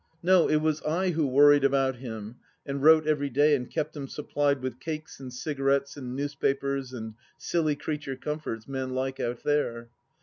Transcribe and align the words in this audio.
No, 0.23 0.47
it 0.49 0.55
was 0.55 0.81
I 0.81 1.11
who 1.11 1.27
worried 1.27 1.63
about 1.63 1.97
him 1.97 2.37
and 2.65 2.81
wrote 2.81 3.05
every 3.05 3.29
day 3.29 3.53
and 3.55 3.69
kept 3.69 3.95
him 3.95 4.07
supplied 4.07 4.59
with 4.59 4.79
cakes 4.79 5.19
and 5.19 5.31
cigarettes 5.31 5.95
and 5.95 6.15
news 6.15 6.33
papers 6.33 6.91
and 6.91 7.13
silly 7.37 7.75
creature 7.75 8.15
comforts 8.15 8.67
men 8.67 8.95
like 8.95 9.19
out 9.19 9.43
there. 9.43 9.89